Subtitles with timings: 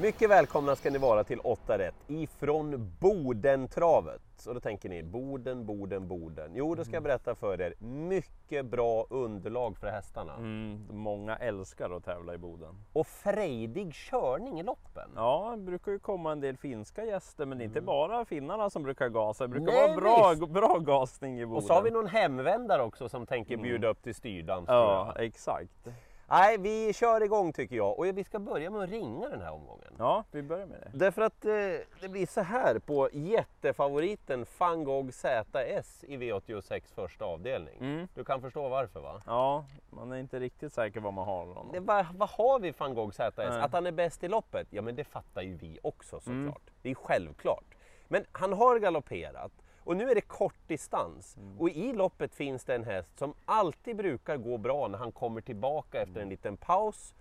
[0.00, 4.20] Mycket välkomna ska ni vara till 8 rätt ifrån Bodentravet.
[4.46, 6.50] Och då tänker ni, Boden, Boden, Boden.
[6.54, 10.34] Jo, då ska jag berätta för er, mycket bra underlag för hästarna.
[10.34, 12.74] Mm, många älskar att tävla i Boden.
[12.92, 15.10] Och frejdig körning i loppen.
[15.16, 19.08] Ja, det brukar ju komma en del finska gäster, men inte bara finnarna som brukar
[19.08, 19.44] gasa.
[19.44, 20.04] Det brukar Mm.
[20.04, 21.56] Nej, vara bra, bra gasning i Boden.
[21.56, 24.64] Och så har vi någon hemvändare också som tänker bjuda upp till styrdans.
[24.68, 25.88] Ja, exakt.
[26.30, 27.98] Nej, vi kör igång tycker jag.
[27.98, 29.92] Och vi ska börja med att ringa den här omgången.
[29.98, 30.98] Ja, vi börjar med det.
[30.98, 31.52] Därför att eh,
[32.00, 37.78] det blir så här på jättefavoriten van Gogh ZS i V86 första avdelning.
[37.80, 38.08] Mm.
[38.14, 39.22] Du kan förstå varför va?
[39.26, 41.70] Ja, man är inte riktigt säker vad man har honom.
[41.72, 43.36] Det, vad, vad har vi van Gogh ZS?
[43.36, 43.48] Nej.
[43.48, 44.66] Att han är bäst i loppet?
[44.70, 46.34] Ja men det fattar ju vi också såklart.
[46.34, 46.74] Mm.
[46.82, 47.74] Det är självklart.
[48.08, 49.52] Men han har galopperat
[49.88, 51.36] och nu är det kort distans.
[51.36, 51.60] Mm.
[51.60, 55.40] Och i loppet finns det en häst som alltid brukar gå bra när han kommer
[55.40, 56.22] tillbaka efter Mm.
[56.22, 57.14] en liten paus.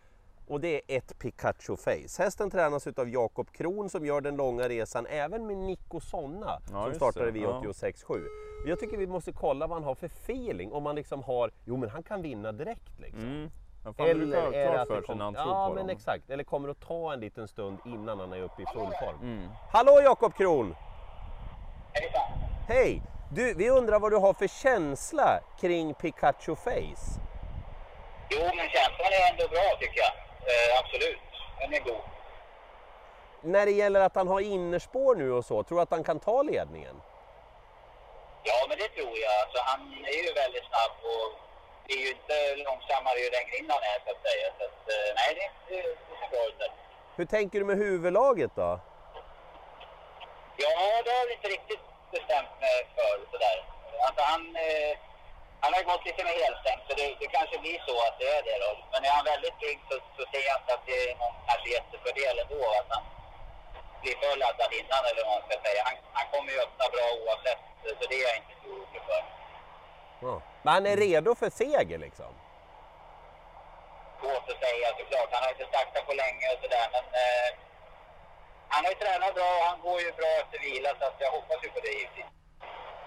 [0.48, 2.24] Och det är ett Pikachu Face.
[2.24, 6.86] Hästen tränas utav Jakob Kron som gör den långa resan även med Nico Sonna Ja,
[6.86, 7.32] som startade det.
[7.32, 8.14] vid 86.7.
[8.64, 10.72] Och Jag tycker vi måste kolla vad han har för feeling.
[10.74, 13.24] Om man liksom har, jo men han kan vinna direkt liksom.
[13.24, 13.50] Mm.
[13.98, 15.96] Ha är det att det kom- han Ja men dem.
[15.96, 19.22] exakt, eller kommer att ta en liten stund innan han är uppe i full form.
[19.22, 19.48] Mm.
[19.72, 20.76] Hallå Jakob Kron!
[22.70, 23.02] Hej!
[23.32, 27.08] Du, vi undrar vad du har för känsla kring Pikachu Face?
[28.30, 30.14] Jo, men känslan är ändå bra tycker jag.
[30.52, 31.20] Eh, absolut,
[31.60, 32.04] den är god.
[33.42, 36.20] När det gäller att han har innerspår nu och så, tror du att han kan
[36.20, 37.02] ta ledningen?
[38.44, 39.34] Ja, men det tror jag.
[39.44, 39.82] Alltså, han
[40.16, 41.28] är ju väldigt snabb och
[41.86, 44.48] blir ju inte långsammare ju längre in han är så att säga.
[44.58, 46.72] Så att, eh, nej, det, det, det ser bra ut.
[47.16, 48.80] Hur tänker du med huvudlaget då?
[50.58, 51.80] Ja, det har inte riktigt
[52.12, 53.58] bestämt mig för sådär.
[54.06, 54.94] Alltså, han, eh,
[55.64, 58.44] han har gått lite med helstängt så det, det kanske blir så att det är
[58.48, 58.72] det då.
[58.92, 61.70] Men är han väldigt trygg så, så ser jag inte att det är någon kanske
[61.78, 63.04] jättefördel ändå att han
[64.02, 65.82] blir för laddad innan eller vad man ska säga.
[65.88, 67.62] Han, han kommer ju öppna bra oavsett
[68.00, 69.22] så det är jag inte så orolig för.
[70.26, 70.36] Ja.
[70.64, 72.32] Men han är redo för seger liksom?
[74.20, 75.30] Svårt att säga såklart.
[75.32, 77.50] Han har inte startat på länge och sådär men eh,
[78.70, 81.32] han har ju tränat bra och han går ju bra efter vila så att jag
[81.32, 82.26] hoppas ju på det givetvis.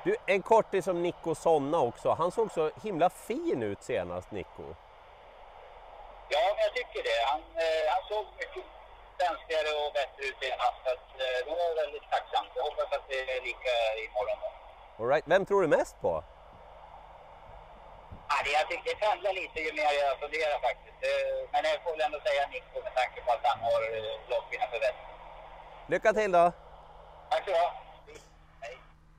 [0.04, 2.09] Du, en kortis som Nico Sonna också.
[2.10, 4.66] Han såg så himla fin ut senast, Nico.
[6.28, 7.19] Ja, men jag tycker det.
[7.31, 8.65] Han, eh, han såg mycket
[9.19, 10.78] svenskare och bättre ut senast.
[10.84, 12.50] Så att, eh, det var väldigt tacksamt.
[12.54, 13.75] Jag hoppas att det är lika
[14.06, 14.38] imorgon.
[14.98, 15.25] All right.
[15.32, 16.25] Vem tror du mest på?
[18.31, 20.98] Ja, det, jag tycker det pendlar lite ju mer jag funderar faktiskt.
[21.09, 24.15] Eh, men jag får väl ändå säga Nico med tanke på att han har eh,
[24.31, 25.09] loppvinna för bäst.
[25.90, 26.52] Lycka till då!
[27.30, 27.50] Tack så.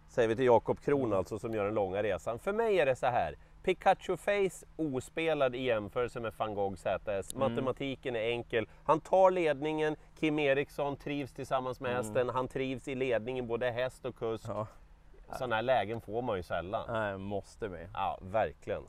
[0.07, 2.39] Säger vi till Jakob Kron alltså som gör den långa resan.
[2.39, 3.35] För mig är det så här.
[3.63, 7.35] Pikachu Face ospelad i jämförelse med van Gogh ZS.
[7.35, 8.67] Matematiken är enkel.
[8.83, 9.95] Han tar ledningen.
[10.19, 12.29] Kim Eriksson trivs tillsammans med hästen.
[12.29, 14.45] Han trivs i ledningen, både häst och kusk.
[14.47, 14.67] Ja,
[15.37, 16.85] Sådana här lägen får man ju sällan.
[16.87, 17.89] nej, måste med.
[17.93, 18.83] Ja, verkligen.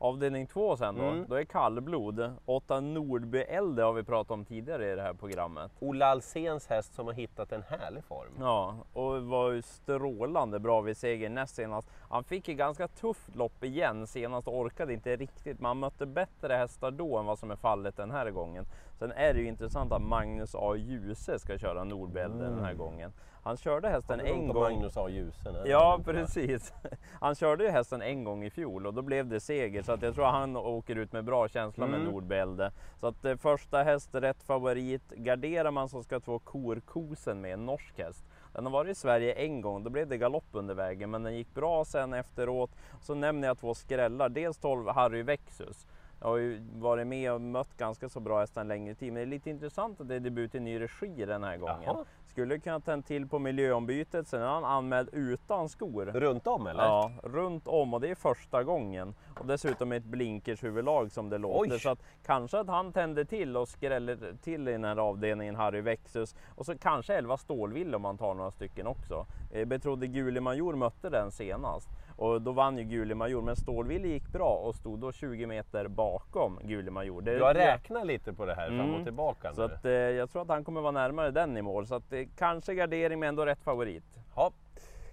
[0.00, 1.24] Avdelning två sen då, Mm.
[1.28, 2.32] då är kallblod.
[2.44, 5.70] Åtta Nordby Elde har vi pratat om tidigare i det här programmet.
[5.80, 8.32] Ola Alséns häst som har hittat en härlig form.
[8.40, 11.88] Ja, och var ju strålande bra vid seger näst senast.
[12.10, 15.60] Han fick ett ganska tufft lopp igen senast och orkade inte riktigt.
[15.60, 18.64] Man mötte bättre hästar då än vad som är fallet den här gången.
[18.98, 20.74] Sen är det ju intressant att Magnus A.
[20.76, 23.12] Djuse ska köra Nordbälde den här gången.
[23.42, 24.62] Han körde hästen en gång.
[24.62, 25.08] Magnus A.
[25.08, 25.62] Det?
[25.68, 26.72] Ja precis.
[27.20, 30.02] Han körde ju hästen en gång i fjol och då blev det seger så att
[30.02, 32.12] jag tror han åker ut med bra känsla med Mm.
[32.12, 32.72] Nordbälde.
[33.00, 35.10] Så att eh, första häst rätt favorit.
[35.10, 38.24] Garderar man så ska två Korkosen med en norsk häst.
[38.52, 41.36] Den har varit i Sverige en gång, då blev det galopp under vägen men den
[41.36, 42.70] gick bra sen efteråt.
[43.00, 45.86] Så nämner jag två skrällar, dels 12 Harry Vexus.
[46.20, 49.14] Jag har ju varit med och mött ganska så bra hästar en längre tid, men
[49.14, 51.82] det är lite intressant att det är debut i ny regi den här gången.
[51.84, 52.04] Jaha.
[52.26, 56.04] Skulle kunna ta en till på miljöombytet, sen är han anmäld utan skor.
[56.06, 56.82] Runt om eller?
[56.84, 59.14] Ja, runt om och det är första gången.
[59.40, 61.72] Och dessutom ett blinkershuvudlag som det låter.
[61.72, 61.80] Oj.
[61.80, 65.80] Så att kanske att han tänder till och skräller till i den här avdelningen Harry
[65.80, 66.34] Vexus.
[66.54, 69.26] Och så kanske 11 Stålville om man tar några stycken också.
[69.52, 71.88] Eh, Betrodde Gule Major mötte den senast.
[72.18, 75.88] Och då vann ju Gule Major, men Stålville gick bra och stod då 20 meter
[75.88, 77.20] bakom Gule Major.
[77.22, 79.04] Det Du har räknat lite på det här fram och Mm.
[79.04, 79.74] tillbaka Så nu.
[79.74, 81.86] att, eh, jag tror att han kommer vara närmare den i mål.
[81.86, 84.04] Så att, eh, kanske gardering men ändå rätt favorit.
[84.36, 84.52] Ja.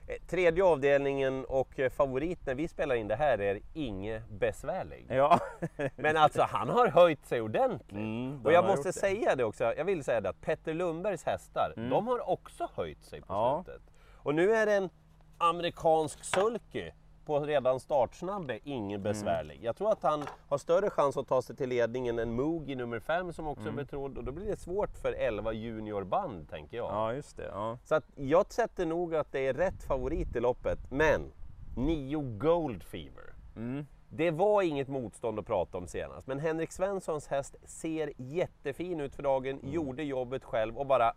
[0.08, 5.06] Eh, Tredje avdelningen och eh, favorit när vi spelar in det här är Inge Besvärlig.
[5.10, 5.40] Ja,
[5.96, 7.92] Men alltså han har höjt sig ordentligt.
[7.92, 9.00] Mm, och jag måste gjort det.
[9.00, 13.04] säga det också, jag vill säga det att Petter Lundbergs hästar, de har också höjt
[13.04, 13.64] sig på Ja.
[13.66, 13.82] slutet.
[14.18, 14.90] Och nu är det en
[15.38, 16.92] amerikansk sulky
[17.26, 19.60] på redan startsnabb är ingen besvärlig.
[19.64, 23.00] Jag tror att han har större chans att ta sig till ledningen än Mugi nummer
[23.00, 26.92] 5 som också är betrodd och då blir det svårt för 11 juniorband tänker jag.
[26.92, 27.50] Ja, just det.
[27.54, 27.78] Ja.
[27.84, 31.32] Så att jag sätter nog att det är rätt favorit i loppet, men
[31.78, 33.34] 9 Gold Fever.
[33.56, 33.86] Mm.
[34.10, 39.16] Det var inget motstånd att prata om senast, men Henrik Svenssons häst ser jättefin ut
[39.16, 41.14] för dagen, gjorde jobbet själv och bara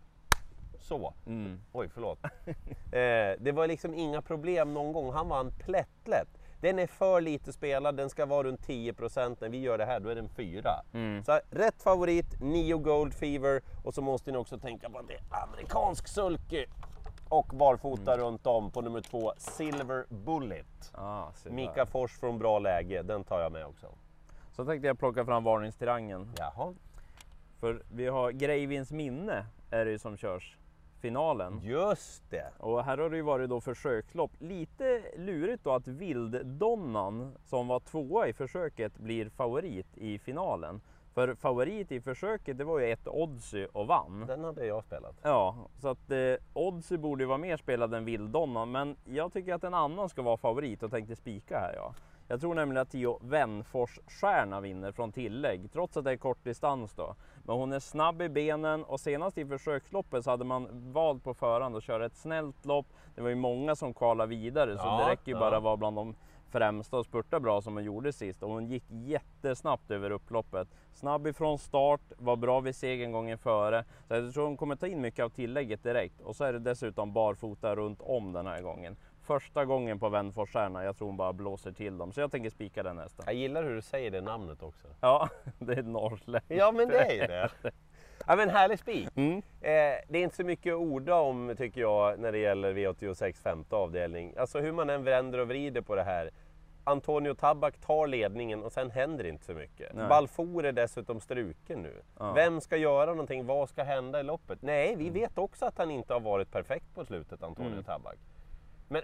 [0.81, 1.13] så.
[1.25, 1.61] Mm.
[1.71, 2.19] Oj, förlåt.
[2.45, 6.27] eh, det var liksom inga problem någon gång, han vann plättlätt.
[6.61, 9.99] Den är för lite spelad, den ska vara runt 10% När vi gör det här,
[9.99, 10.69] då är den 4.
[10.93, 11.23] Mm.
[11.23, 13.61] Så rätt favorit, Nio Gold Fever.
[13.83, 16.65] Och så måste ni också tänka på att det är amerikansk sulky.
[17.29, 20.91] Och barfota runt om på nummer två, Silver Bullet.
[20.93, 21.31] Ah.
[21.49, 23.87] Mika Fors från bra läge, den tar jag med också.
[24.51, 26.31] Så tänkte jag plocka fram varningstriangeln.
[26.37, 26.73] Jaha.
[27.59, 30.57] För vi har Greivins minne är det ju som körs
[30.99, 31.59] finalen.
[31.63, 32.51] Just det!
[32.57, 34.31] Och här har det ju varit då försökslopp.
[34.39, 40.81] Lite lurigt då att Vilddonnan som var tvåa i försöket blir favorit i finalen.
[41.13, 44.25] För favorit i försöket det var ju ett Oddsy och vann.
[44.27, 45.15] Den hade jag spelat.
[45.21, 48.71] Ja, så att eh, Oddsy borde ju vara mer spelad än Vilddonnan.
[48.71, 51.93] Men jag tycker att en annan ska vara favorit och tänkte spika här ja.
[52.31, 56.43] Jag tror nämligen att Tio Wenfors stjärna vinner från tillägg, trots att det är kort
[56.43, 57.15] distans då.
[57.43, 61.33] Men hon är snabb i benen och senast i försöksloppet så hade man valt på
[61.33, 62.85] förhand att köra ett snällt lopp.
[63.15, 65.39] Det var ju många som kvalade vidare så Ja, det räcker ju ja.
[65.39, 66.15] bara att vara bland de
[66.49, 68.43] främsta och spurta bra som hon gjorde sist.
[68.43, 70.67] Och hon gick jättesnabbt över upploppet.
[70.93, 73.83] Snabb ifrån start, var bra vid segern gången före.
[74.07, 76.21] Så jag tror hon kommer ta in mycket av tillägget direkt.
[76.21, 78.95] Och så är det dessutom barfota runt om den här gången.
[79.29, 82.11] Första gången på Wenforsstjärna, jag tror hon bara blåser till dem.
[82.11, 83.23] Så jag tänker spika den hästen.
[83.27, 84.87] Jag gillar hur du säger det namnet också.
[85.01, 85.29] Ja,
[85.59, 86.51] det är norrländskt.
[86.51, 87.49] Ja, men det är ju det.
[88.27, 89.09] Ja, men härlig spik.
[89.15, 89.37] Mm.
[89.37, 89.41] Eh,
[90.07, 93.75] det är inte så mycket att orda om tycker jag när det gäller V86 femte
[93.75, 94.33] avdelning.
[94.37, 96.29] Alltså hur man än vänder och vrider på det här.
[96.83, 99.95] Antonio Tabak tar ledningen och sen händer inte så mycket.
[99.95, 100.07] Nej.
[100.07, 102.01] Balfour är dessutom struken nu.
[102.19, 102.33] Ja.
[102.33, 103.45] Vem ska göra någonting?
[103.45, 104.61] Vad ska hända i loppet?
[104.61, 107.83] Nej, vi vet också att han inte har varit perfekt på slutet, Antonio Mm.
[107.83, 108.17] Tabak.
[108.89, 109.01] Men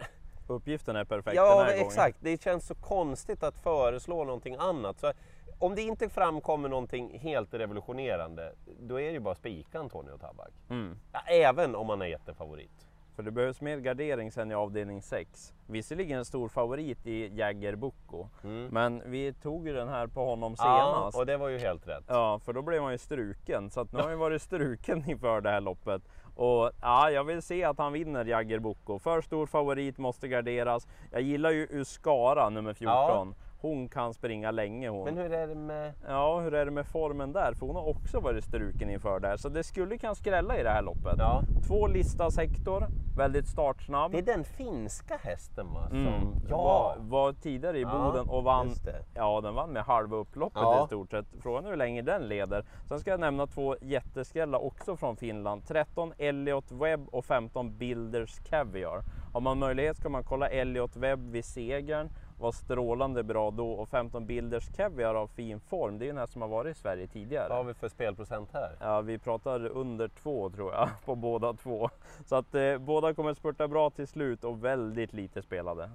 [0.47, 1.87] Uppgiften är perfekt den ja, här gången.
[1.87, 2.17] exakt.
[2.21, 4.99] Det känns så konstigt att föreslå någonting annat.
[4.99, 5.13] Så
[5.59, 10.51] om det inte framkommer någonting helt revolutionerande, då är det ju bara spika Antonio Tabak.
[10.69, 10.99] Mm.
[11.11, 12.87] Ja, även om han är jättefavorit.
[13.15, 15.53] För det behövs mer gardering sen i avdelning 6.
[15.67, 18.27] Visserligen en stor favorit i Jagger Bucco.
[18.43, 18.67] Mm.
[18.71, 21.17] Men vi tog ju den här på honom Ja, senast.
[21.17, 22.03] och det var ju helt rätt.
[22.07, 23.69] Ja, för då blev man ju struken.
[23.69, 26.01] Så nu har han varit struken inför det här loppet.
[26.35, 28.99] Och ja, jag vill se att han vinner Jagger Bucco.
[28.99, 30.87] För stor favorit, måste garderas.
[31.11, 33.35] Jag gillar ju Uskara nummer 14.
[33.65, 35.05] Hon kan springa länge hon.
[35.05, 35.93] Men hur är det med...
[36.07, 37.53] Ja, hur är det med formen där?
[37.53, 39.37] För hon har också varit struken inför det här.
[39.37, 41.15] Så det skulle kan skrälla i det här loppet.
[41.17, 41.41] Ja.
[41.67, 44.11] Två listas Hector, väldigt startsnabb.
[44.11, 45.87] Det är den finska hästen va?
[45.89, 45.97] Som...
[45.97, 46.47] Mm.
[46.49, 48.69] Var, var tidigare i Ja, Boden och vann.
[49.13, 50.83] Ja, den vann med halva upploppet Ja.
[50.83, 51.25] i stort sett.
[51.41, 52.65] Frågan är hur länge den leder.
[52.87, 55.67] Sen ska jag nämna två jätteskrällar också från Finland.
[55.67, 59.03] 13 Elliot Webb och 15 Builders Caviar.
[59.33, 62.09] Har man möjlighet ska man kolla Elliot Webb vid segern.
[62.39, 65.99] Var strålande bra då och 15 Builders Caviar har fin form.
[65.99, 67.49] Det är ju den här som har varit i Sverige tidigare.
[67.49, 68.75] Vad har vi för spelprocent här?
[68.79, 71.89] Ja, vi pratar under två tror jag på båda två.
[72.25, 75.89] Så att eh, båda kommer spurta bra till slut och väldigt lite spelade.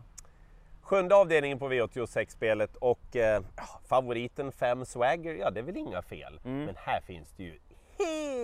[0.83, 3.43] Sjunde avdelningen på V86-spelet och eh,
[3.89, 6.41] favoriten 5 Swagger, ja det är väl inga fel.
[6.45, 6.65] Mm.
[6.65, 7.59] Men här finns det ju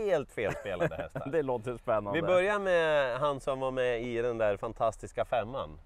[0.06, 1.30] helt felspelade hästar.
[1.32, 2.20] Det låter spännande.
[2.20, 5.78] Vi börjar med han som var med i den där fantastiska femman.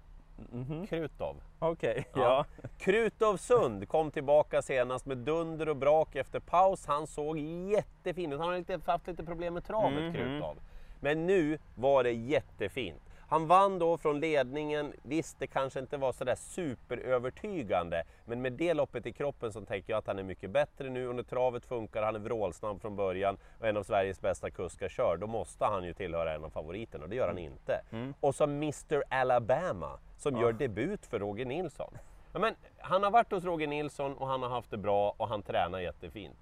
[0.51, 0.87] Mhm.
[0.87, 1.35] Krutov.
[1.59, 2.45] Okej, Ja.
[2.61, 2.69] ja.
[2.77, 6.85] Krutov Sund kom tillbaka senast med dunder och brak efter paus.
[6.85, 8.39] Han såg jättefin ut.
[8.39, 10.13] Han har lite, haft lite problem med travet, Mhm.
[10.13, 10.57] Krutov.
[10.99, 13.01] Men nu var det jättefint.
[13.29, 14.93] Han vann då från ledningen.
[15.03, 19.93] Visst, det kanske inte var sådär superövertygande, men med det loppet i kroppen så tänker
[19.93, 21.07] jag att han är mycket bättre nu.
[21.07, 24.89] Och när travet funkar, han är vrålsnabb från början och en av Sveriges bästa kuskar
[24.89, 27.81] kör, då måste han ju tillhöra en av favoriterna och det gör han inte.
[28.19, 31.97] Och så Mr Alabama som gör debut för Roger Nilsson.
[32.33, 35.27] Ja, men, han har varit hos Roger Nilsson och han har haft det bra och
[35.27, 36.37] han tränar jättefint.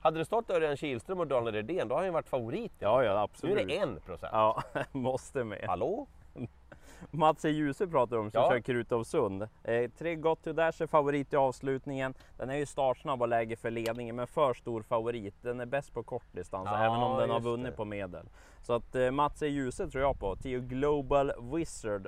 [0.00, 2.72] Hade det stått Örjan Kihlström och Daniel Redén, då har han ju varit favorit.
[2.78, 3.58] Ja, ja, nu absolut.
[3.58, 4.30] är det en procent.
[4.32, 4.62] Ja,
[4.92, 5.64] måste med.
[5.66, 6.06] Hallå?
[7.10, 7.48] Mats E.
[7.50, 8.50] Djuse pratar om som Ja.
[8.50, 9.48] kör Krutov Sund.
[9.64, 12.14] Eh, tre Got to Dash är favorit i avslutningen.
[12.36, 15.34] Den är ju startsnabb och läge för ledningen, men för stor favorit.
[15.42, 17.76] Den är bäst på kortdistans, Ja, även om den har vunnit det.
[17.76, 18.26] på medel.
[18.62, 19.46] Så att eh, Mats E.
[19.46, 20.36] Djuse tror jag på.
[20.36, 22.06] Tio Global Wizard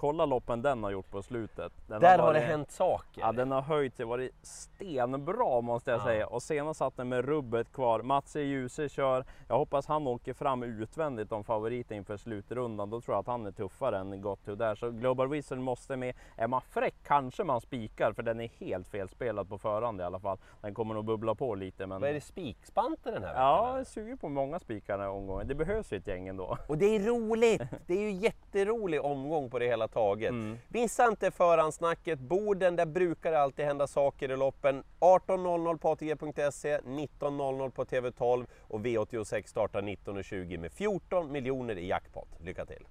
[0.00, 1.72] kolla loppen den har gjort på slutet.
[1.86, 3.20] Den Där har varit- det hänt saker.
[3.20, 6.04] Ja, den har höjt sig, varit stenbra måste jag Ja.
[6.04, 6.26] säga.
[6.26, 8.02] Och senast satt den med rubbet kvar.
[8.02, 8.40] Mats E.
[8.42, 9.24] Djuse kör.
[9.48, 12.90] Jag hoppas han åker fram utvändigt om favoriten inför slutrundan.
[12.90, 14.74] Då tror jag att han är tuffare än Got to där.
[14.74, 16.14] Så Global Wizard måste med.
[16.36, 20.20] Är man fräck kanske man spikar, för den är helt felspelad på förhand i alla
[20.20, 20.38] fall.
[20.60, 21.86] Den kommer nog bubbla på lite.
[21.86, 22.00] Men...
[22.00, 23.42] Vad är det spikspante den här veckan?
[23.42, 25.48] Ja, jag suger på många spikar den här omgången.
[25.48, 26.56] Det behövs ju ett gäng ändå.
[26.68, 27.62] Och det är roligt!
[27.86, 30.30] Det är ju jätterolig omgång på det hela taget.
[30.30, 30.58] Mm.
[30.68, 32.18] Missa inte förhandsnacket.
[32.18, 34.84] Boden, där brukar det alltid hända saker i loppen.
[35.00, 42.28] 18.00 på ATG.se, 19.00 på TV12 och V86 startar 19.20 med 14 miljoner i jackpot.
[42.40, 42.86] Lycka till!